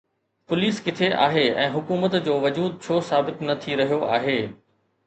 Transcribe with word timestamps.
Police 0.51 0.79
ڪٿي 0.87 1.09
آهي 1.25 1.43
۽ 1.65 1.67
حڪومت 1.75 2.17
جو 2.29 2.39
وجود 2.47 2.81
ڇو 2.87 2.99
ثابت 3.13 3.47
نه 3.51 3.59
ٿي 3.67 3.79
رهيو 3.85 4.03
آهي؟ 4.19 4.39